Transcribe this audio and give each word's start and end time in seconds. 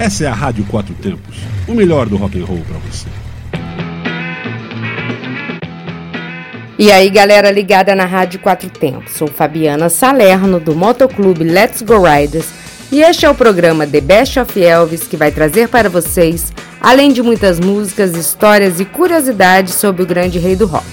Essa 0.00 0.24
é 0.24 0.26
a 0.28 0.32
Rádio 0.32 0.64
Quatro 0.64 0.94
Tempos, 0.94 1.36
o 1.68 1.74
melhor 1.74 2.08
do 2.08 2.16
rock 2.16 2.40
and 2.40 2.46
roll 2.46 2.62
para 2.66 2.78
você. 2.78 3.06
E 6.78 6.90
aí, 6.90 7.10
galera 7.10 7.50
ligada 7.50 7.94
na 7.94 8.06
Rádio 8.06 8.40
Quatro 8.40 8.70
Tempos. 8.70 9.12
Sou 9.12 9.28
Fabiana 9.28 9.90
Salerno 9.90 10.58
do 10.58 10.74
Motoclube 10.74 11.44
Let's 11.44 11.82
Go 11.82 12.02
Riders 12.02 12.46
e 12.90 13.02
este 13.02 13.26
é 13.26 13.30
o 13.30 13.34
programa 13.34 13.86
The 13.86 14.00
Best 14.00 14.40
of 14.40 14.58
Elvis 14.58 15.02
que 15.02 15.18
vai 15.18 15.30
trazer 15.30 15.68
para 15.68 15.90
vocês, 15.90 16.50
além 16.80 17.12
de 17.12 17.22
muitas 17.22 17.60
músicas, 17.60 18.16
histórias 18.16 18.80
e 18.80 18.86
curiosidades 18.86 19.74
sobre 19.74 20.02
o 20.02 20.06
grande 20.06 20.38
rei 20.38 20.56
do 20.56 20.64
rock. 20.64 20.86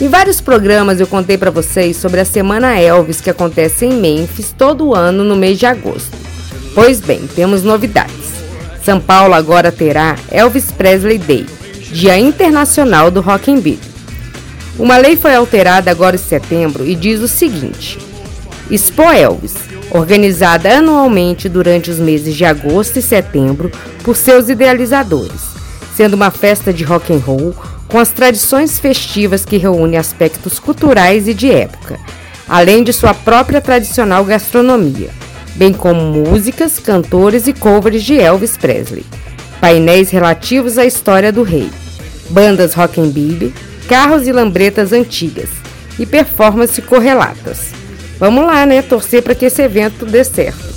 Em 0.00 0.08
vários 0.08 0.40
programas 0.40 0.98
eu 0.98 1.06
contei 1.06 1.38
para 1.38 1.52
vocês 1.52 1.96
sobre 1.96 2.18
a 2.18 2.24
Semana 2.24 2.76
Elvis 2.76 3.20
que 3.20 3.30
acontece 3.30 3.86
em 3.86 3.92
Memphis 3.92 4.50
todo 4.50 4.96
ano 4.96 5.22
no 5.22 5.36
mês 5.36 5.60
de 5.60 5.66
agosto. 5.66 6.23
Pois 6.74 7.00
bem, 7.00 7.28
temos 7.34 7.62
novidades. 7.62 8.34
São 8.84 9.00
Paulo 9.00 9.32
agora 9.32 9.70
terá 9.70 10.16
Elvis 10.30 10.72
Presley 10.72 11.18
Day, 11.18 11.46
Dia 11.92 12.18
Internacional 12.18 13.10
do 13.10 13.20
Rock 13.20 13.50
and 13.50 13.60
Beat. 13.60 13.78
Uma 14.76 14.96
lei 14.96 15.16
foi 15.16 15.34
alterada 15.34 15.90
agora 15.90 16.16
em 16.16 16.18
setembro 16.18 16.84
e 16.84 16.96
diz 16.96 17.20
o 17.20 17.28
seguinte: 17.28 17.96
Expo 18.68 19.04
Elvis, 19.04 19.54
organizada 19.92 20.78
anualmente 20.78 21.48
durante 21.48 21.90
os 21.90 21.98
meses 22.00 22.34
de 22.34 22.44
agosto 22.44 22.98
e 22.98 23.02
setembro 23.02 23.70
por 24.02 24.16
seus 24.16 24.48
idealizadores, 24.48 25.42
sendo 25.96 26.14
uma 26.14 26.32
festa 26.32 26.72
de 26.72 26.82
rock 26.82 27.12
and 27.12 27.18
roll 27.18 27.54
com 27.86 28.00
as 28.00 28.10
tradições 28.10 28.80
festivas 28.80 29.44
que 29.44 29.56
reúne 29.56 29.96
aspectos 29.96 30.58
culturais 30.58 31.28
e 31.28 31.34
de 31.34 31.52
época, 31.52 32.00
além 32.48 32.82
de 32.82 32.92
sua 32.92 33.14
própria 33.14 33.60
tradicional 33.60 34.24
gastronomia, 34.24 35.10
bem 35.54 35.72
como 35.72 36.00
músicas, 36.00 36.78
cantores 36.78 37.46
e 37.46 37.52
covers 37.52 38.02
de 38.02 38.18
Elvis 38.18 38.56
Presley, 38.56 39.04
painéis 39.60 40.10
relativos 40.10 40.78
à 40.78 40.84
história 40.84 41.32
do 41.32 41.42
rei, 41.42 41.70
bandas 42.30 42.74
rock 42.74 43.00
and 43.00 43.08
bebop, 43.08 43.54
carros 43.88 44.26
e 44.26 44.32
lambretas 44.32 44.92
antigas 44.92 45.50
e 45.98 46.04
performances 46.04 46.84
correlatas. 46.84 47.70
Vamos 48.18 48.46
lá, 48.46 48.64
né? 48.66 48.82
Torcer 48.82 49.22
para 49.22 49.34
que 49.34 49.46
esse 49.46 49.62
evento 49.62 50.04
dê 50.06 50.24
certo. 50.24 50.73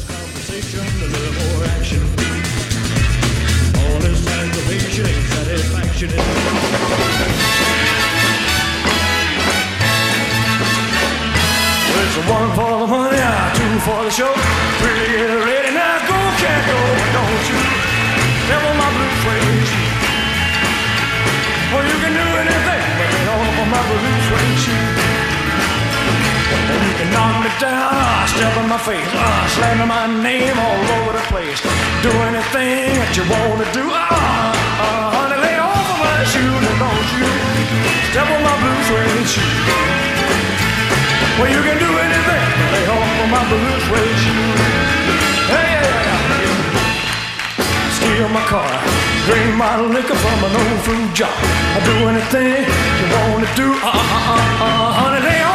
Down, 27.59 28.27
step 28.27 28.53
in 28.57 28.69
my 28.69 28.77
face, 28.77 29.11
uh, 29.13 29.47
slamming 29.57 29.87
my 29.87 30.05
name 30.21 30.57
all 30.57 30.81
over 31.01 31.13
the 31.17 31.25
place. 31.31 31.59
Do 32.05 32.11
anything 32.29 32.93
that 33.01 33.11
you 33.17 33.25
want 33.25 33.65
to 33.65 33.67
do, 33.73 33.85
uh, 33.89 33.97
uh, 33.97 35.09
honey, 35.17 35.41
lay 35.41 35.57
off 35.57 35.87
of 35.89 35.97
my 35.97 36.21
shoes 36.29 36.63
and 36.69 36.77
don't 36.77 37.09
you 37.17 37.25
step 38.13 38.29
on 38.29 38.41
my 38.45 38.55
blue 38.61 38.79
suede 38.85 39.29
shoe. 39.29 39.53
Well, 41.37 41.49
you 41.49 41.61
can 41.65 41.77
do 41.77 41.89
anything. 41.89 42.45
Lay 42.73 42.85
off 42.93 43.21
of 43.25 43.29
my 43.29 43.43
blue 43.49 43.77
suede 43.89 44.17
shoes. 44.21 44.61
Hey, 45.49 45.69
yeah, 45.81 46.09
yeah. 46.09 46.37
Steal 47.97 48.29
my 48.29 48.43
car, 48.45 48.69
drink 49.25 49.49
my 49.57 49.81
liquor 49.81 50.17
from 50.17 50.39
an 50.45 50.53
old 50.61 50.79
fruit 50.85 51.09
jar. 51.13 51.33
I 51.73 51.79
do 51.85 51.95
anything 52.05 52.65
you 52.69 53.07
want 53.17 53.41
to 53.45 53.49
do. 53.57 53.67
Uh, 53.81 53.89
uh, 53.89 53.97
uh, 53.97 54.65
uh, 54.65 54.89
honey, 55.01 55.21
lay 55.25 55.46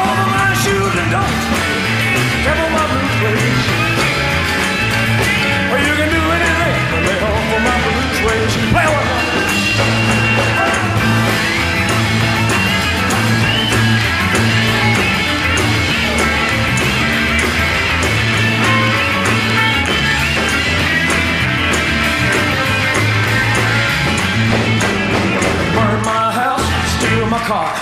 house, 26.32 26.64
steal 26.98 27.26
my 27.26 27.38
car, 27.44 27.72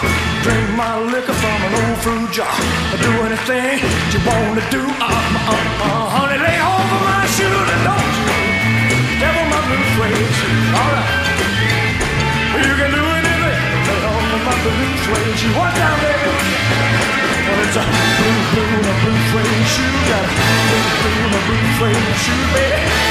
drink 0.43 0.69
my 0.77 0.99
liquor 1.13 1.33
from 1.33 1.59
an 1.67 1.73
old 1.81 1.99
fruit 1.99 2.31
jar. 2.33 2.55
Do 3.05 3.11
anything 3.29 3.79
you 4.13 4.21
wanna 4.27 4.65
do, 4.71 4.81
uh, 4.81 5.07
uh, 5.07 5.85
uh, 5.87 6.09
honey, 6.15 6.39
lay 6.39 6.59
of 6.59 7.03
my 7.07 7.27
and 7.73 7.85
don't 7.85 8.25
you 8.25 8.30
blue 9.71 9.87
suede 9.95 10.31
shoes. 10.35 10.67
All 10.75 10.91
right, 10.91 11.11
you 12.59 12.75
can 12.75 12.91
do 12.91 13.03
anything, 13.07 13.63
lay 13.87 14.03
off 14.03 14.35
of 14.35 14.43
my 14.43 14.55
blue 14.67 14.95
suede 15.07 15.39
shoes. 15.39 15.55
One 15.55 15.75
time, 15.79 15.99
baby. 16.03 16.31
Well, 17.47 17.61
it's 17.63 17.77
a 17.79 17.85
blue, 17.87 18.39
blue, 18.51 18.83
a 18.83 18.95
blue 18.99 19.21
suede 19.31 19.67
shoe, 19.71 19.95
got 20.11 20.27
a 20.27 20.43
blue, 20.67 20.87
blue, 21.03 21.39
a 21.39 21.41
blue 21.47 21.67
suede 21.79 22.17
shoe, 22.19 22.43
baby. 22.55 23.10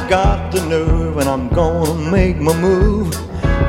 Finally 0.00 0.10
got 0.10 0.52
the 0.52 0.66
nerve 0.66 1.16
and 1.18 1.28
I'm 1.28 1.48
gonna 1.48 2.10
make 2.10 2.36
my 2.36 2.54
move. 2.60 3.10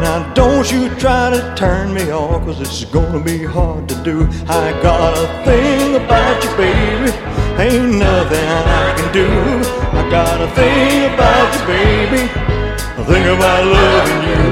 Now 0.02 0.32
don't 0.34 0.72
you 0.72 0.90
try 0.96 1.30
to 1.30 1.54
turn 1.56 1.94
me 1.94 2.12
off, 2.12 2.46
cause 2.46 2.60
it's 2.60 2.86
gonna 2.86 3.24
be 3.24 3.44
hard 3.44 3.88
to 3.90 3.96
do. 4.04 4.28
I 4.48 4.72
got 4.82 5.18
a 5.18 5.28
thing 5.46 5.96
about 5.96 6.44
you, 6.44 6.50
baby, 6.58 7.12
ain't 7.60 7.96
nothing 7.96 8.48
I 8.48 8.94
can 8.98 9.14
do. 9.14 9.28
I 9.98 10.10
got 10.10 10.42
a 10.42 10.48
thing 10.56 11.14
about 11.14 11.54
you, 11.54 11.68
baby, 11.68 12.24
I 12.98 13.04
think 13.06 13.26
about 13.26 13.66
loving 13.66 14.46
you. 14.46 14.51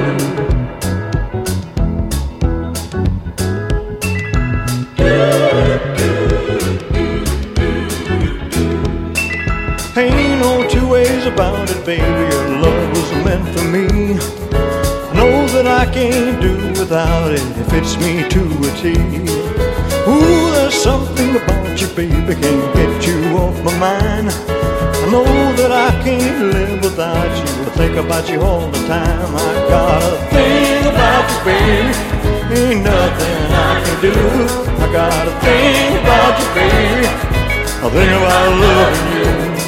Ways 10.90 11.24
about 11.24 11.70
it, 11.70 11.86
baby. 11.86 12.02
Your 12.02 12.48
love 12.58 12.90
was 12.90 13.10
meant 13.24 13.46
for 13.54 13.64
me. 13.70 13.86
Know 15.14 15.46
that 15.54 15.66
I 15.66 15.86
can't 15.86 16.42
do 16.42 16.54
without 16.80 17.30
it. 17.32 17.46
It 17.60 17.66
fits 17.70 17.96
me 18.02 18.26
to 18.34 18.42
a 18.66 18.70
T. 18.80 18.90
Ooh, 20.10 20.50
there's 20.50 20.74
something 20.74 21.36
about 21.36 21.80
you, 21.80 21.86
baby, 21.94 22.34
can't 22.34 22.74
get 22.74 23.06
you 23.06 23.38
off 23.38 23.56
my 23.62 23.76
mind. 23.78 24.30
I 24.30 25.06
know 25.12 25.24
that 25.60 25.70
I 25.70 25.90
can't 26.02 26.52
live 26.52 26.82
without 26.82 27.30
you. 27.38 27.48
I 27.68 27.70
think 27.78 27.96
about 27.96 28.28
you 28.28 28.40
all 28.42 28.66
the 28.68 28.82
time. 28.88 29.30
I 29.36 29.52
got 29.70 30.02
a 30.02 30.16
thing 30.34 30.86
about 30.90 31.24
you, 31.30 31.40
baby. 31.46 32.10
Ain't 32.58 32.82
nothing 32.82 33.40
I 33.54 33.72
can 33.84 33.96
do. 34.02 34.16
I 34.82 34.86
got 34.92 35.28
a 35.28 35.34
thing 35.44 36.02
about 36.02 36.34
you, 36.40 36.48
baby. 36.58 37.06
I 37.78 37.88
think 37.94 38.10
about 38.18 38.50
loving 38.64 39.54
you. 39.54 39.59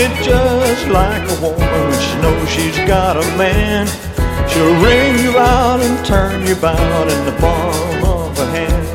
It 0.00 0.16
just 0.24 0.88
like 0.88 1.20
a 1.28 1.36
woman 1.44 1.92
she 2.00 2.14
knows 2.24 2.48
she's 2.48 2.78
got 2.88 3.20
a 3.20 3.26
man. 3.36 3.84
She'll 4.48 4.76
ring 4.80 5.20
you 5.20 5.36
out 5.36 5.80
and 5.80 5.94
turn 6.06 6.46
you 6.46 6.56
about 6.56 7.04
in 7.12 7.20
the 7.28 7.36
palm 7.36 8.00
of 8.08 8.32
her 8.38 8.48
hand. 8.48 8.88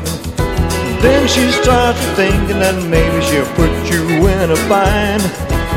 Then 1.00 1.28
she 1.28 1.46
starts 1.62 2.02
thinking 2.18 2.58
that 2.58 2.74
maybe 2.90 3.22
she'll 3.22 3.46
put 3.54 3.70
you 3.86 4.02
in 4.26 4.50
a 4.50 4.58
bind. 4.66 5.22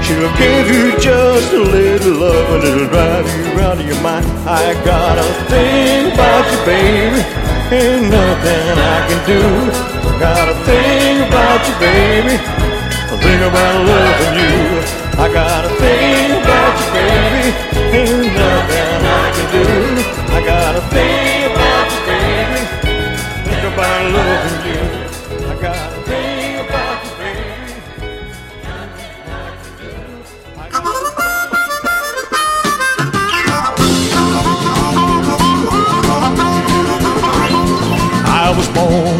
She'll 0.01 0.33
give 0.41 0.65
you 0.65 0.97
just 0.97 1.53
a 1.53 1.61
little 1.61 2.25
love 2.25 2.49
and 2.55 2.63
it'll 2.65 2.89
drive 2.89 3.27
you 3.29 3.61
out 3.61 3.77
of 3.77 3.85
your 3.85 4.01
mind. 4.01 4.25
I 4.49 4.73
got 4.81 5.21
a 5.21 5.29
thing 5.45 6.09
about 6.09 6.45
you, 6.49 6.59
baby. 6.65 7.21
Ain't 7.69 8.09
nothing 8.09 8.65
I 8.81 8.97
can 9.05 9.21
do. 9.29 9.41
Got 10.17 10.49
a 10.49 10.57
thing 10.65 11.21
about 11.29 11.61
you, 11.69 11.75
baby. 11.77 12.35
A 13.13 13.17
thing 13.21 13.41
about 13.45 13.77
loving 13.85 14.35
you. 14.41 15.08
I 15.21 15.27
got 15.33 15.65
a 15.65 15.69
thing 15.75 16.31
about 16.31 16.79
you, 16.79 16.87
baby. 16.95 17.43
Ain't 17.91 18.33
nothing 18.39 19.03
I 19.03 19.25
can 19.35 19.47
do. 19.51 19.65
I 20.31 20.39
got 20.45 20.75
a 20.75 20.81
thing 20.93 21.51
about 21.51 21.87
you, 21.91 22.01
baby. 22.07 22.61
Think 23.43 23.63
about 23.73 24.01
loving 24.15 24.59
you. 24.69 24.83
I 25.45 25.55
got 25.59 25.91
a 25.91 25.99
thing 26.07 26.55
about 26.65 27.03
you, 27.03 27.11
baby. 27.19 27.67
I 38.25 38.53
was 38.55 38.67
born 38.69 39.19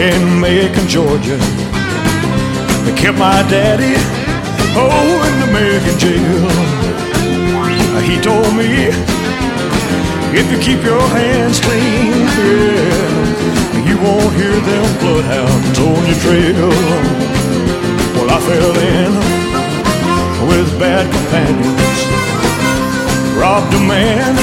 in 0.00 0.40
Macon, 0.40 0.86
Georgia. 0.88 1.38
They 2.84 2.92
kept 3.00 3.16
my 3.16 3.42
daddy, 3.48 3.94
oh, 4.74 5.22
in 5.28 5.34
the 5.40 5.48
Macon 5.52 5.96
jail. 5.98 6.48
He 8.02 8.16
told 8.20 8.52
me, 8.56 8.88
if 10.34 10.50
you 10.50 10.58
keep 10.58 10.82
your 10.84 11.02
hands 11.12 11.60
clean, 11.60 12.26
yeah, 12.40 13.86
you 13.88 13.96
won't 14.00 14.32
hear 14.34 14.56
them 14.70 14.88
bloodhounds 15.00 15.78
on 15.78 16.00
your 16.08 16.18
trail. 16.24 16.72
Well, 18.14 18.30
I 18.30 18.38
fell 18.40 18.76
in 18.96 19.12
with 20.48 20.68
bad 20.78 21.04
companions, 21.12 21.98
robbed 23.36 23.72
a 23.74 23.80
man, 23.80 24.34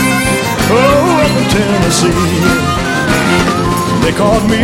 oh, 0.72 1.26
up 1.26 1.34
in 1.38 1.46
Tennessee. 1.58 2.70
They 4.04 4.14
caught 4.18 4.46
me 4.50 4.62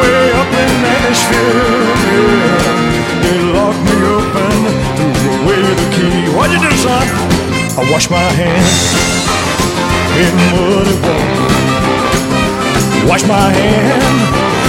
way 0.00 0.32
up 0.32 0.52
in 0.62 0.72
Nashville. 0.82 1.76
Yeah. 2.06 2.95
They 3.26 3.42
locked 3.42 3.82
me 3.82 3.96
up 4.06 4.36
and 4.38 4.62
threw 4.94 5.34
away 5.42 5.58
the 5.58 5.88
key. 5.98 6.30
What'd 6.30 6.54
you 6.54 6.62
do, 6.62 6.70
son? 6.78 7.06
I 7.74 7.82
washed 7.90 8.08
my 8.08 8.22
hands 8.22 8.70
in 10.14 10.30
muddy 10.54 10.94
water. 11.02 11.50
Washed 13.10 13.26
my 13.26 13.50
hand, 13.50 14.18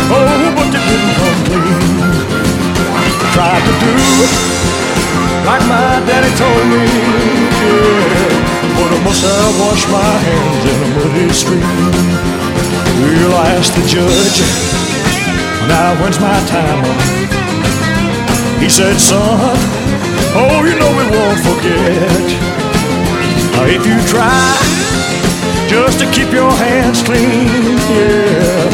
oh, 0.10 0.42
but 0.58 0.74
it 0.74 0.84
didn't 0.90 1.14
come 1.22 1.40
clean. 1.46 1.86
Tried 3.38 3.62
to 3.62 3.74
do 3.78 3.94
like 5.46 5.62
my 5.70 6.02
daddy 6.10 6.34
told 6.42 6.66
me, 6.74 6.82
yeah. 7.62 8.74
But 8.74 8.90
I 8.90 9.00
must 9.06 9.22
have 9.22 9.54
washed 9.62 9.90
my 9.94 10.14
hands 10.26 10.64
in 10.66 10.78
a 10.82 10.90
muddy 10.98 11.30
stream. 11.30 11.94
Well, 13.06 13.34
I 13.38 13.54
asked 13.54 13.76
the 13.78 13.86
judge, 13.86 14.42
now 15.70 15.94
when's 16.02 16.20
my 16.20 16.40
time 16.50 16.84
up? 16.84 17.17
He 18.68 18.74
said, 18.74 19.00
son, 19.00 19.56
oh, 20.36 20.60
you 20.68 20.76
know 20.76 20.92
we 20.92 21.08
won't 21.08 21.40
forget. 21.40 22.20
If 23.64 23.88
you 23.88 23.96
try 24.12 24.44
just 25.72 26.04
to 26.04 26.06
keep 26.12 26.34
your 26.36 26.52
hands 26.52 27.02
clean, 27.02 27.48
yeah, 27.48 28.68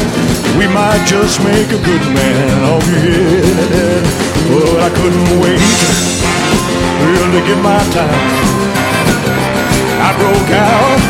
we 0.57 0.65
might 0.65 1.05
just 1.05 1.45
make 1.45 1.69
a 1.69 1.77
good 1.77 2.01
man 2.09 2.57
of 2.73 2.81
your 2.89 3.05
head. 3.05 4.01
But 4.49 4.81
I 4.81 4.89
couldn't 4.97 5.29
wait 5.37 5.61
well, 5.61 7.29
to 7.29 7.41
get 7.45 7.61
my 7.61 7.77
time. 7.93 8.33
I 10.01 10.09
broke 10.17 10.51
out, 10.57 11.01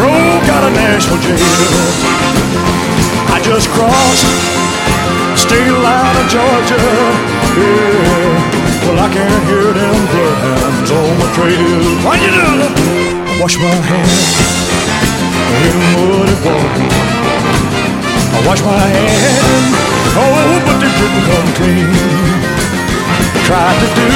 broke 0.00 0.48
out 0.56 0.64
of 0.64 0.72
Nashville 0.72 1.20
jail. 1.20 1.36
I 3.28 3.44
just 3.44 3.68
crossed 3.68 4.65
state 5.46 5.74
line 5.78 6.16
of 6.18 6.26
Georgia. 6.26 6.80
Yeah. 7.54 8.82
Well, 8.82 8.98
I 8.98 9.08
can't 9.14 9.44
hear 9.46 9.70
them 9.78 9.98
bloodhounds 10.10 10.90
on 10.90 11.10
my 11.22 11.28
trail. 11.38 11.82
What 12.02 12.18
you 12.22 12.30
do? 12.34 12.50
I 13.30 13.32
wash 13.40 13.56
my 13.62 13.76
hands 13.90 14.26
in 15.66 15.76
muddy 15.94 16.36
water. 16.42 16.86
I 18.36 18.38
wash 18.46 18.62
my 18.62 18.78
hands, 18.94 19.74
oh, 20.18 20.50
but 20.66 20.76
they 20.82 20.92
didn't 20.98 21.24
come 21.30 21.48
clean. 21.58 21.90
Tried 23.46 23.78
to 23.82 23.88
do, 23.98 24.08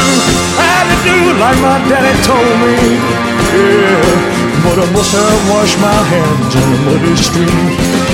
had 0.58 0.84
to 0.90 0.96
do 1.06 1.16
like 1.38 1.58
my 1.62 1.78
daddy 1.90 2.14
told 2.26 2.54
me. 2.62 2.74
Yeah. 3.54 4.40
But 4.64 4.76
I 4.76 4.86
must 4.92 5.12
have 5.14 5.42
washed 5.50 5.78
my 5.80 6.00
hands 6.12 6.52
in 6.60 6.66
the 6.72 6.78
muddy 6.86 7.14
stream. 7.16 7.64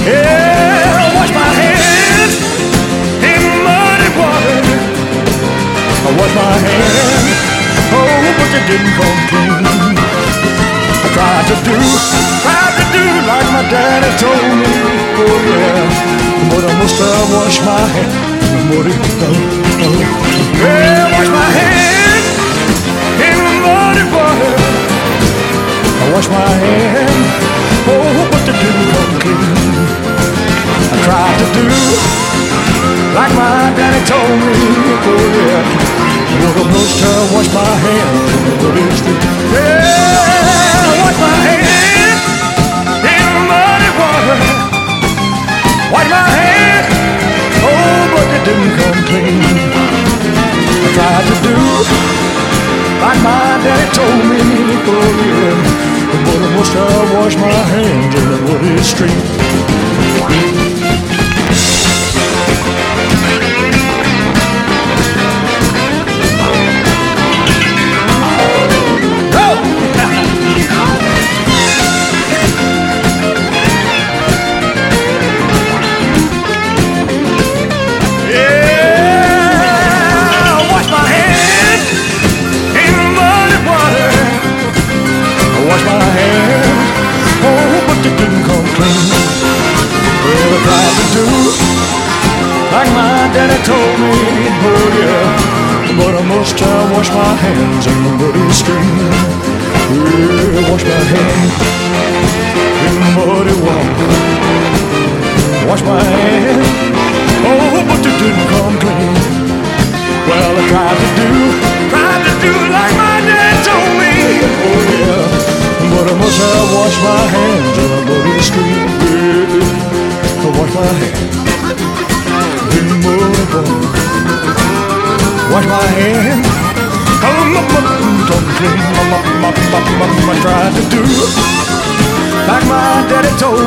Yeah, 0.07 1.03
I 1.03 1.07
washed 1.17 1.35
my 1.35 1.51
hands 1.59 1.76
I 6.07 6.09
washed 6.15 6.39
my 6.39 6.55
hands, 6.63 7.35
oh, 7.91 8.31
but 8.39 8.49
they 8.55 8.63
didn't 8.71 8.95
come 8.95 9.21
clean. 9.27 9.59
I 11.03 11.09
tried 11.11 11.45
to 11.51 11.57
do, 11.67 11.75
tried 12.47 12.75
to 12.79 12.85
do 12.95 13.03
like 13.27 13.49
my 13.51 13.67
daddy 13.67 14.11
told 14.23 14.55
me. 14.55 14.71
Oh 15.19 15.35
yeah, 15.51 15.83
but 16.47 16.63
I 16.63 16.73
must 16.79 16.95
have 17.03 17.27
washed 17.35 17.63
my 17.67 17.83
in 17.99 18.55
the 18.55 18.63
muddy 18.71 18.95
water. 18.95 19.35
Yeah, 20.63 21.11
wash 21.11 21.27
my 21.27 21.49
hands 21.59 22.27
in 23.27 23.39
muddy 23.67 24.07
water. 24.15 24.55
I 25.91 26.05
wash 26.15 26.29
my 26.31 26.55
hands, 26.55 27.35
oh, 27.91 28.31
but 28.31 28.43
they 28.47 28.55
didn't 28.63 28.89
come 28.95 29.11
clean. 29.27 29.43
I 30.87 30.97
tried 31.03 31.35
to 31.43 31.47
do 31.51 31.67
like 33.17 33.33
my 33.33 33.73
daddy 33.73 34.03
told 34.05 34.29
me, 34.45 34.53
oh 35.09 35.25
yeah. 35.33 35.65
But 36.37 36.53
I 36.53 36.65
must 36.69 37.01
have 37.01 37.33
washed 37.33 37.55
my 37.57 37.65
hands 37.65 38.29
in 38.37 38.43
the 38.45 38.53
muddy 38.61 38.85
street. 38.93 39.23
Yeah, 39.57 41.01
wash 41.01 41.17
my 41.17 41.37
hands 41.49 42.21
in 43.09 43.25
the 43.33 43.43
muddy 43.49 43.91
water. 43.97 44.37
Wash 45.97 46.09
my 46.13 46.29
hands, 46.37 46.93
oh, 47.65 48.05
but 48.13 48.27
they 48.29 48.43
didn't 48.45 48.73
come 48.77 49.01
clean. 49.09 49.41
I 50.85 50.89
tried 50.93 51.25
to 51.25 51.37
do 51.41 51.57
like 53.01 53.21
my 53.25 53.57
daddy 53.65 53.89
told 53.97 54.23
me, 54.29 54.45
oh 54.93 55.09
yeah. 55.25 55.57
But 56.21 56.37
I 56.37 56.49
must 56.53 56.73
have 56.77 57.09
washed 57.17 57.41
my 57.41 57.61
hands 57.73 58.13
in 58.13 58.25
the 58.29 58.39
muddy 58.45 58.77
street. 58.85 60.56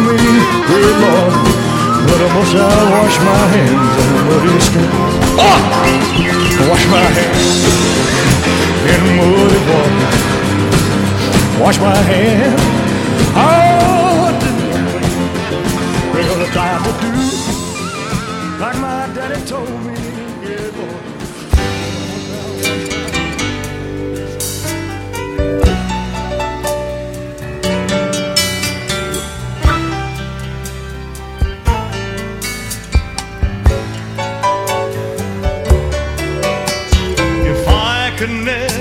me, 0.02 0.16
good 0.68 0.96
Lord. 1.04 1.34
But 2.08 2.20
I 2.22 2.28
must 2.34 2.56
I 2.56 2.68
wash 2.96 3.18
my 3.20 3.44
hands 3.54 3.96
in 4.02 4.12
muddy 4.28 4.60
stream. 4.60 4.92
Oh! 5.38 5.60
Wash 6.70 6.86
my 6.88 7.06
hands 7.18 7.64
in 8.92 9.02
muddy 9.18 9.60
water. 9.70 10.10
Wash 11.62 11.78
my 11.80 11.96
hands. 11.96 12.62
Oh, 13.36 14.32
dear. 14.42 14.88
There's 16.14 16.50
a 16.50 16.52
time 16.54 16.82
to 16.84 16.92
do. 17.02 17.59
connect. 38.20 38.79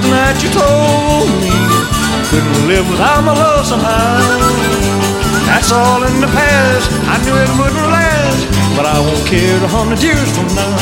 Than 0.00 0.10
that 0.10 0.36
you 0.40 0.48
told 0.50 1.28
me. 1.44 1.52
Couldn't 2.32 2.68
live 2.68 2.86
without 2.88 3.22
my 3.24 3.34
love 3.34 3.66
somehow. 3.66 4.20
That's 5.44 5.72
all 5.72 6.02
in 6.06 6.20
the 6.20 6.30
past. 6.30 6.88
I 7.10 7.18
knew 7.26 7.34
it 7.34 7.50
wouldn't 7.58 7.90
last, 7.90 8.46
but 8.76 8.86
I 8.86 8.96
won't 9.02 9.24
care 9.26 9.58
a 9.58 9.68
hundred 9.68 10.00
years 10.02 10.30
from 10.32 10.48
now. 10.54 10.78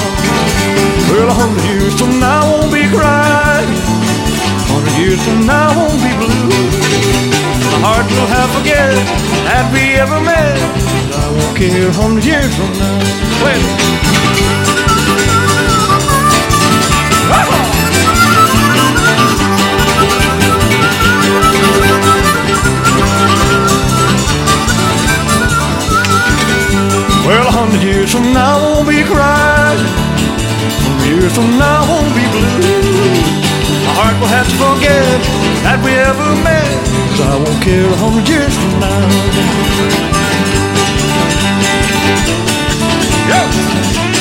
Well, 1.11 1.29
a 1.29 1.37
hundred 1.37 1.65
years 1.67 1.95
from 1.97 2.21
now 2.21 2.45
I 2.45 2.51
won't 2.53 2.73
be 2.73 2.85
crying. 2.93 3.73
A 3.73 4.67
hundred 4.69 4.95
years 5.01 5.21
from 5.25 5.47
now 5.47 5.73
I 5.73 5.77
won't 5.77 6.01
be 6.05 6.13
blue. 6.21 6.53
My 7.73 7.79
heart 7.87 8.07
will 8.13 8.29
have 8.29 8.51
forget 8.61 8.93
that 9.49 9.65
we 9.73 9.97
ever 9.97 10.21
met. 10.21 10.61
I 11.17 11.27
won't 11.33 11.57
care 11.57 11.89
a 11.89 11.97
hundred 11.97 12.25
years 12.29 12.53
from 12.53 12.71
now. 12.77 13.01
Well, 13.41 13.63
Well, 27.28 27.47
a 27.47 27.52
hundred 27.52 27.83
years 27.83 28.11
from 28.12 28.33
now 28.33 28.57
won't 28.62 28.88
be 28.88 29.05
crying. 29.05 29.85
Hundred 30.81 31.09
years 31.12 31.33
from 31.37 31.59
now 31.59 31.85
won't 31.85 32.14
be 32.17 32.25
blue. 32.33 33.28
My 33.85 33.93
heart 34.00 34.17
will 34.21 34.33
have 34.33 34.49
to 34.49 34.57
forget 34.57 35.21
that 35.64 35.78
we 35.85 35.93
ever 35.93 36.28
met. 36.40 36.73
Cause 37.12 37.21
I 37.21 37.37
won't 37.37 37.61
care 37.62 37.85
a 37.85 37.97
hundred 38.00 38.26
years 38.28 38.55
from 38.57 38.81
now. 38.81 40.09
Yeah. 43.28 44.18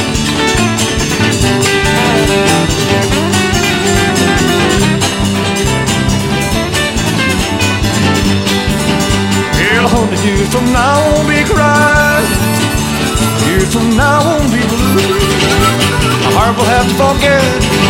Forget 16.97 17.41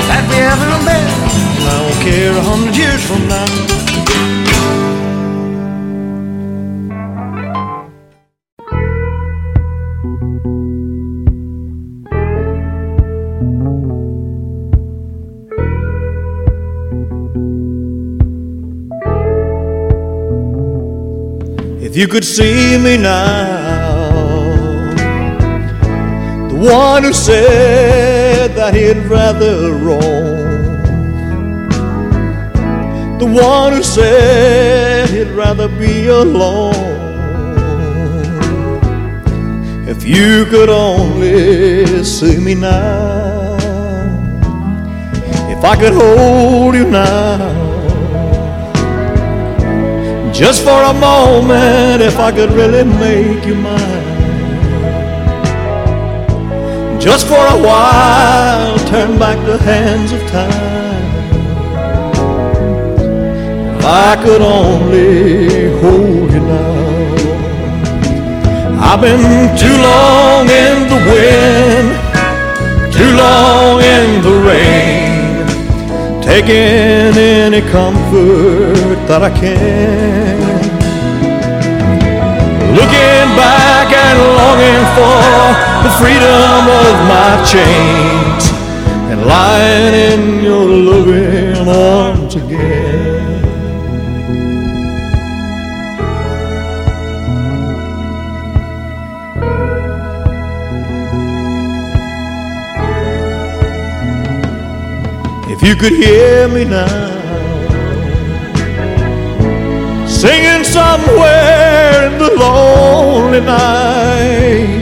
that 0.10 0.24
we 0.28 0.36
ever 0.36 0.72
met. 0.84 1.08
I 1.63 1.80
won't 1.82 2.00
care 2.04 2.36
a 2.36 2.43
hundred 2.43 2.76
years 2.76 3.04
from 3.08 3.26
now. 3.30 3.48
If 21.82 21.96
you 21.96 22.08
could 22.10 22.26
see 22.26 22.78
me 22.78 22.98
now, 22.98 23.88
the 26.50 26.58
one 26.60 27.04
who 27.04 27.13
said 27.13 28.27
that 28.55 28.73
he'd 28.73 28.97
rather 29.10 29.73
roam, 29.73 30.77
the 33.19 33.25
one 33.25 33.73
who 33.73 33.83
said 33.83 35.10
he'd 35.10 35.31
rather 35.31 35.67
be 35.67 36.07
alone. 36.07 36.73
If 39.88 40.03
you 40.05 40.45
could 40.45 40.69
only 40.69 42.03
see 42.03 42.38
me 42.39 42.55
now, 42.55 43.55
if 45.49 45.63
I 45.63 45.75
could 45.75 45.93
hold 45.93 46.75
you 46.75 46.89
now. 46.89 47.67
Just 50.33 50.63
for 50.63 50.83
a 50.83 50.93
moment, 50.93 52.03
if 52.03 52.19
I 52.19 52.31
could 52.31 52.51
really 52.51 52.83
make 52.83 53.43
you 53.45 53.55
mine. 53.55 54.07
Just 56.99 57.27
for 57.27 57.36
a 57.36 57.60
while, 57.67 58.77
turn 58.88 59.17
back 59.17 59.38
the 59.45 59.57
hands 59.57 60.12
of 60.12 60.21
time. 60.27 61.15
If 63.77 63.86
I 63.86 64.15
could 64.23 64.41
only 64.41 65.71
hold 65.81 66.31
you 66.31 66.39
now. 66.39 66.77
I've 68.79 69.01
been 69.01 69.57
too 69.57 69.77
long 69.89 70.49
in 70.63 70.75
the 70.93 70.99
wind, 71.12 71.88
too 72.93 73.12
long 73.15 73.81
in 73.81 74.21
the 74.21 74.36
rain 74.47 74.97
taking 76.27 77.17
any 77.17 77.62
comfort 77.71 78.97
that 79.07 79.23
I 79.23 79.29
can. 79.29 80.38
Looking 82.75 83.27
back 83.39 83.88
and 84.05 84.17
longing 84.38 84.83
for 84.95 85.66
the 85.84 85.92
freedom 86.00 86.63
of 86.86 86.96
my 87.13 87.32
chains 87.46 88.44
and 89.12 89.26
lying 89.26 89.94
in 90.12 90.44
your 90.44 90.66
loving 90.66 91.68
arms 91.68 92.36
again. 92.36 92.98
If 105.50 105.63
you 105.63 105.76
could 105.76 105.94
hear 105.94 106.48
me 106.50 106.66
now, 106.66 107.16
singing 110.06 110.63
somewhere 110.63 112.08
in 112.08 112.18
the 112.20 112.32
lonely 112.38 113.42
night, 113.42 114.77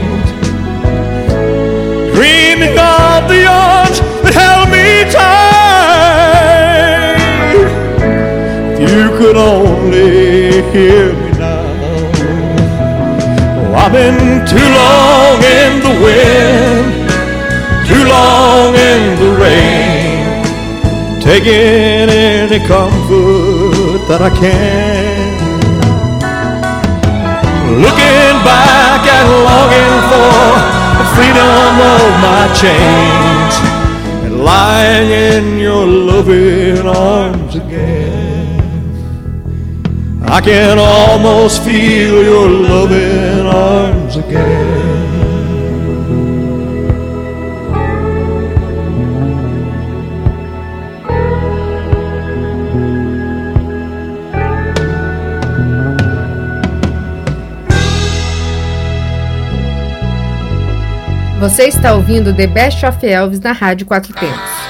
been 13.96 14.44
too 14.52 14.68
long 14.82 15.38
in 15.60 15.72
the 15.86 15.94
wind, 16.04 16.88
too 17.88 18.04
long 18.16 18.74
in 18.74 19.00
the 19.22 19.30
rain 19.42 19.96
taking 21.26 22.08
any 22.20 22.60
comfort 22.72 24.00
that 24.08 24.20
I 24.20 24.30
can. 24.42 25.36
Looking 27.84 28.36
back 28.50 29.02
and 29.16 29.28
longing 29.48 29.94
for 30.10 30.40
the 30.98 31.06
freedom 31.14 31.72
of 31.96 32.06
my 32.28 32.44
chains 32.62 33.54
and 34.24 34.34
lying 34.44 35.10
in 35.10 35.58
your 35.58 35.84
loving 35.84 36.86
arms. 36.86 37.45
I 40.36 40.40
can 40.42 40.78
almost 40.78 41.64
feel 41.64 42.22
your 42.22 42.50
loving 42.50 43.46
arms 43.46 44.16
again. 44.18 44.76
Você 61.40 61.68
está 61.68 61.94
ouvindo 61.94 62.34
The 62.34 62.46
Best 62.46 62.84
of 62.84 63.06
Elvis 63.06 63.40
na 63.40 63.52
Rádio 63.52 63.86
Quatro 63.86 64.12
Tempos. 64.12 64.65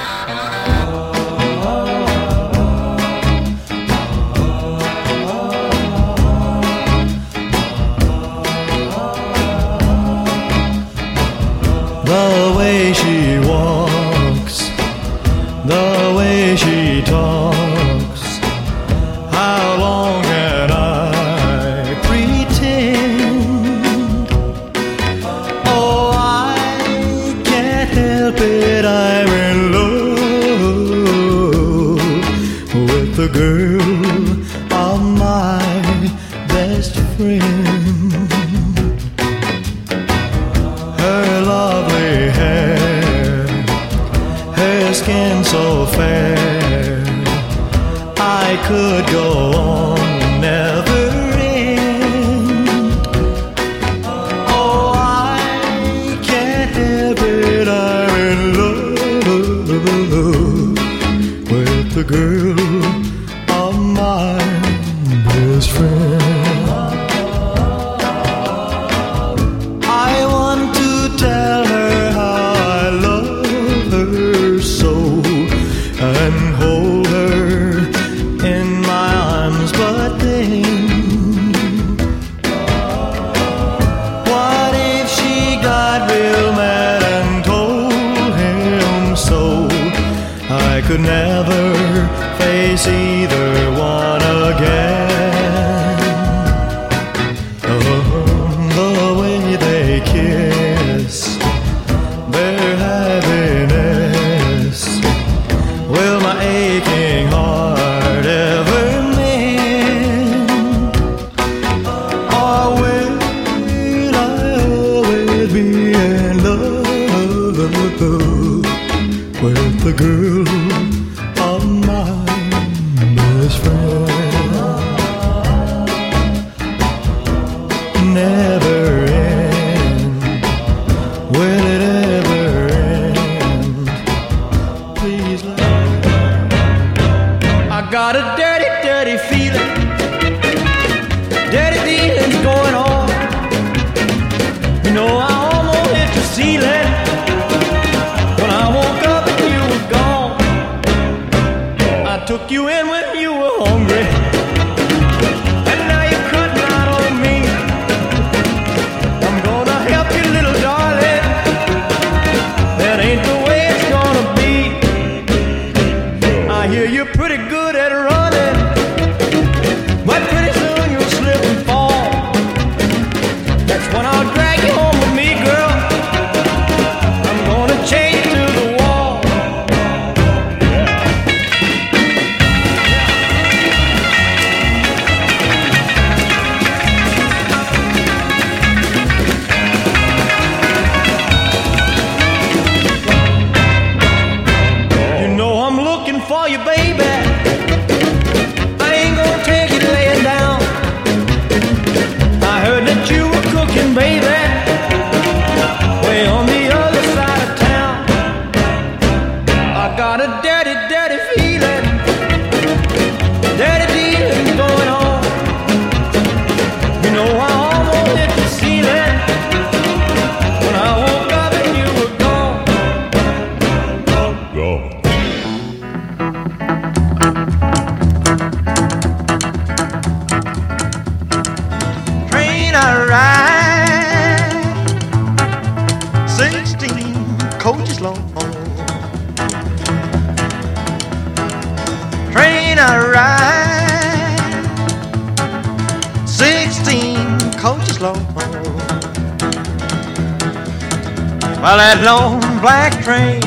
Well, 251.67 251.79
that 251.79 252.01
long 252.01 252.39
black 252.61 252.93
train 253.03 253.41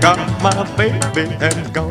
got 0.00 0.16
my 0.40 0.64
baby 0.78 1.28
and 1.44 1.74
gone. 1.74 1.90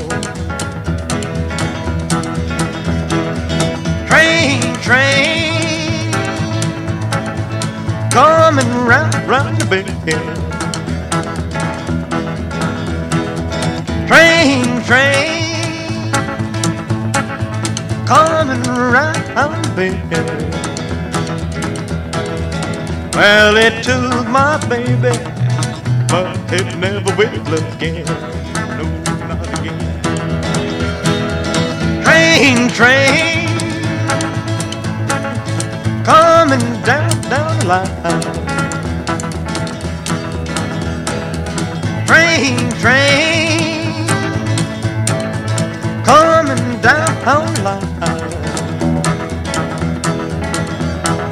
Train, 4.08 4.60
train, 4.82 6.12
coming 8.10 8.67
round, 8.89 9.13
round 9.30 9.62
the 9.62 9.67
bend. 9.69 10.17
Train, 14.08 14.65
train, 14.89 16.12
coming 18.08 18.63
round 18.73 19.65
the 19.76 19.93
bend. 20.10 20.57
Well, 23.17 23.58
it 23.58 23.84
took 23.84 24.27
my 24.30 24.58
baby, 24.69 25.17
but 26.08 26.38
it 26.53 26.77
never 26.77 27.15
will 27.15 27.53
again. 27.73 28.06
No, 28.77 28.86
not 29.27 29.41
again. 29.58 29.80
Train, 32.03 32.69
train, 32.69 33.47
coming 36.06 36.65
down, 36.84 37.10
down 37.32 37.58
the 37.58 37.65
line. 37.65 38.21
Train, 42.06 42.69
train, 42.82 44.08
coming 46.06 46.82
down 46.82 47.08
down 47.27 47.53
the 47.56 47.62
line. 47.63 47.77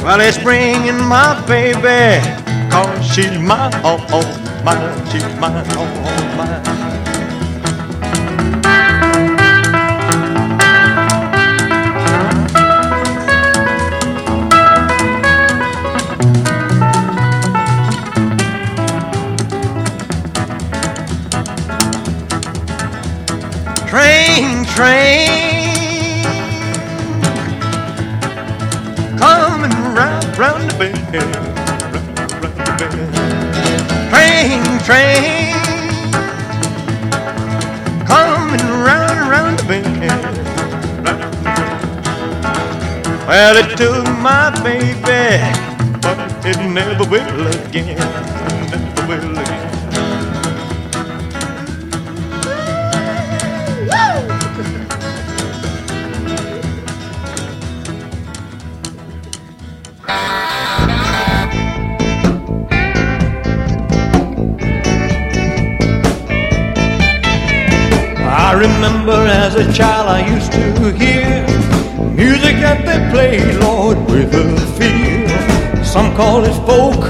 Well, 0.05 0.21
it's 0.21 0.37
bringing 0.37 1.03
my 1.03 1.43
baby, 1.47 2.21
cause 2.69 3.03
she's 3.11 3.39
my 3.39 3.71
oh, 3.83 4.05
oh, 4.11 4.61
all, 4.63 4.77
all 4.77 5.11
she's 5.11 5.23
my 5.39 5.65
all, 5.75 5.87
my. 6.37 6.61
Train, 23.89 24.65
train. 24.65 25.14
Train, 30.75 30.91
train, 34.83 35.53
coming 38.05 38.59
round, 38.83 39.29
round 39.31 39.59
the 39.59 39.65
bend. 39.69 40.01
Well, 43.25 43.55
it 43.55 43.77
took 43.77 44.05
my 44.19 44.51
baby, 44.63 45.39
but 46.01 46.45
it 46.45 46.57
never 46.69 47.09
will 47.09 47.47
again, 47.47 47.95
never 48.69 49.07
will 49.07 49.37
again. 49.39 49.74
Remember 68.85 69.25
as 69.27 69.55
a 69.55 69.65
child 69.73 70.07
I 70.07 70.21
used 70.35 70.51
to 70.51 70.93
hear 70.93 71.41
music 72.13 72.55
that 72.61 72.85
they 72.85 72.99
play, 73.09 73.41
Lord, 73.57 73.97
with 74.11 74.29
a 74.33 74.45
feel. 74.77 75.25
Some 75.83 76.15
call 76.15 76.43
it 76.45 76.53
folk, 76.69 77.01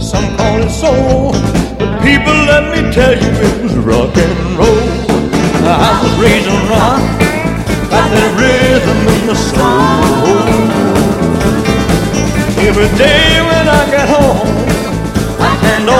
some 0.00 0.24
call 0.36 0.62
it 0.62 0.70
soul. 0.70 1.32
But 1.78 2.00
people, 2.00 2.38
let 2.52 2.64
me 2.72 2.80
tell 2.92 3.12
you, 3.12 3.30
it 3.48 3.62
was 3.62 3.74
rock 3.76 4.16
and 4.16 4.38
roll. 4.56 4.88
I 5.68 5.92
was 6.00 6.12
raised 6.16 6.48
on 6.48 6.62
rock, 6.72 7.04
got 7.92 8.08
that 8.14 8.30
rhythm 8.40 9.00
in 9.14 9.22
the 9.28 9.36
soul. 9.52 10.32
Every 12.68 12.90
day 12.96 13.26
when 13.48 13.64
I 13.68 13.82
get 13.90 14.08
home, 14.08 14.48
I 15.40 15.52
hand 15.64 15.90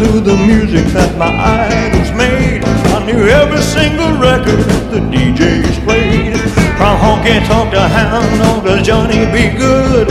to 0.00 0.18
the 0.18 0.34
music 0.48 0.86
that 0.96 1.12
my 1.20 1.28
idols 1.28 2.08
made. 2.16 2.64
I 2.96 3.04
knew 3.04 3.28
every 3.28 3.60
single 3.60 4.16
record 4.16 4.64
the 4.88 4.96
DJs 5.12 5.76
played. 5.84 6.40
From 6.80 6.96
honky 7.04 7.36
tonk 7.44 7.76
to 7.76 7.84
hound 7.84 8.32
dog 8.40 8.64
to 8.64 8.80
Johnny 8.80 9.28
B. 9.28 9.52
Goode. 9.52 10.08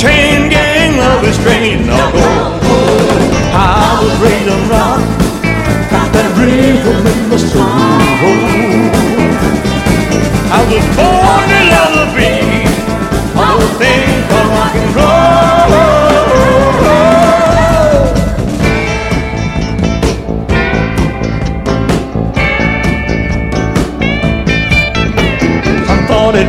Chain 0.00 0.48
gang 0.48 0.96
love 0.96 1.28
is. 1.28 1.36
Now 1.84 2.08
go. 2.08 2.24
I 3.52 4.00
was 4.00 4.16
raised 4.24 4.48
on 4.48 4.62
rock. 4.72 5.04
That 5.92 6.32
rhythm 6.40 7.04
in 7.12 7.28
the 7.28 7.38
soul. 7.38 7.68
I 10.48 10.60
was 10.72 10.86
born 10.96 11.44
to 11.52 11.77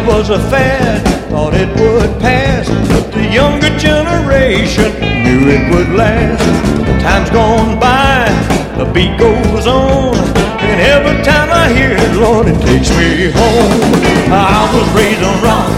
was 0.10 0.32
a 0.32 0.40
fad, 0.50 1.06
thought 1.30 1.54
it 1.54 1.70
would 1.80 2.20
pass, 2.20 2.68
but 2.90 3.14
the 3.14 3.26
younger 3.30 3.70
generation 3.78 4.90
knew 5.22 5.54
it 5.54 5.64
would 5.70 5.90
last. 5.94 6.42
Time's 7.06 7.30
gone 7.30 7.80
by, 7.80 8.26
the 8.76 8.90
beat 8.92 9.14
goes 9.20 9.68
on, 9.68 10.18
and 10.66 10.82
every 10.82 11.22
time 11.22 11.50
I 11.54 11.70
hear 11.78 11.94
it, 11.94 12.14
Lord, 12.18 12.48
it 12.48 12.60
takes 12.60 12.90
me 12.98 13.30
home. 13.30 13.82
I 14.34 14.66
was 14.74 14.88
raised 14.98 15.22
on 15.22 15.38
rock, 15.46 15.70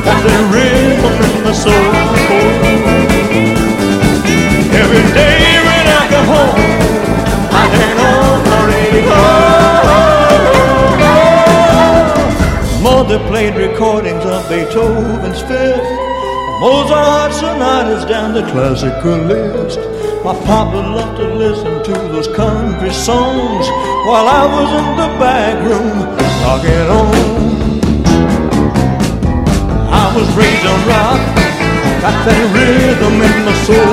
got 0.00 0.20
the 0.24 0.38
rhythm 0.48 1.12
in 1.36 1.44
my 1.44 1.52
soul. 1.52 1.92
Every 4.80 5.04
day 5.12 5.44
when 5.68 5.84
I 6.00 6.02
come 6.08 6.28
home, 6.34 6.81
Mother 13.12 13.28
played 13.28 13.54
recordings 13.56 14.24
of 14.24 14.48
Beethoven's 14.48 15.42
Fifth, 15.42 15.84
Mozart 16.60 17.34
sonatas 17.34 18.06
down 18.06 18.32
the 18.32 18.40
classical 18.50 19.18
list. 19.28 19.78
My 20.24 20.32
papa 20.46 20.76
loved 20.76 21.18
to 21.18 21.34
listen 21.34 21.84
to 21.84 21.92
those 22.08 22.26
country 22.28 22.90
songs 22.90 23.68
while 24.08 24.26
I 24.26 24.46
was 24.48 24.68
in 24.80 24.96
the 24.96 25.08
back 25.20 25.60
room 25.60 26.08
rocking 26.40 26.88
on. 26.88 27.12
I 29.92 30.16
was 30.16 30.26
raised 30.32 30.64
on 30.64 30.80
rock, 30.88 31.20
got 32.00 32.16
that 32.24 32.44
rhythm 32.56 33.20
in 33.28 33.36
my 33.44 33.52
soul. 33.68 33.92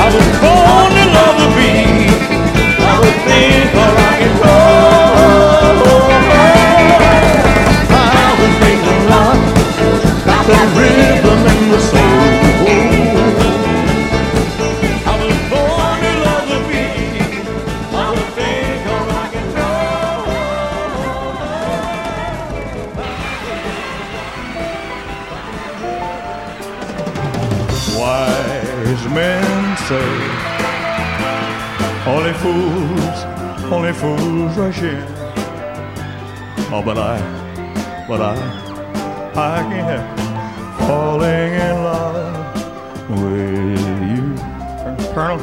I 0.00 0.06
was 0.16 0.26
born 0.40 0.92
to 0.96 1.04
love 1.12 1.36
the 1.42 1.48
beat, 1.60 2.16
I 2.80 2.92
would 3.00 3.18
think 3.28 3.74
of 3.84 3.90
rock 4.00 4.20
and 4.22 4.40
roll. 4.40 4.72
Fools, 32.42 33.18
only 33.72 33.92
fools 33.92 34.56
rush 34.56 34.82
in. 34.82 35.04
Oh, 36.74 36.82
but 36.84 36.98
I, 36.98 37.16
but 38.08 38.20
I, 38.20 38.34
I 39.30 39.62
can't 39.70 39.86
help 39.92 40.08
falling 40.80 41.52
in 41.66 41.74
love 41.84 42.34
with 43.10 43.80
you. 44.10 44.24
Colonel, 45.14 45.38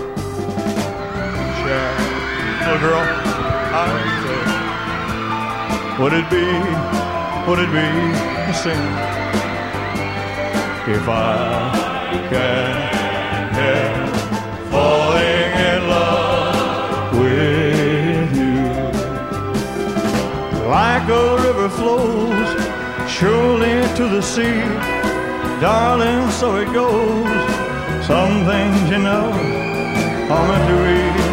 little 2.65 2.81
girl, 2.83 3.03
I 3.71 3.87
would 5.99 6.13
it 6.13 6.27
be, 6.29 6.47
would 7.47 7.59
it 7.59 7.71
be 7.71 7.87
a 8.49 8.53
sin 8.53 8.83
if 10.93 11.07
I 11.07 12.27
can 12.29 12.68
A 21.11 21.35
river 21.41 21.69
flows 21.69 22.49
surely 23.09 23.81
to 23.95 24.07
the 24.07 24.21
sea, 24.21 24.61
darling, 25.59 26.29
so 26.29 26.57
it 26.57 26.71
goes. 26.71 28.05
Some 28.05 28.45
things, 28.45 28.89
you 28.91 28.99
know, 28.99 29.31
are 30.29 30.47
meant 30.47 30.67
to 30.69 31.23
be. 31.23 31.28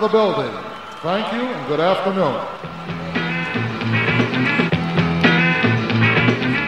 The 0.00 0.08
building. 0.08 0.50
Thank 1.02 1.32
you 1.34 1.42
and 1.42 1.66
good 1.68 1.80
afternoon. 1.80 2.40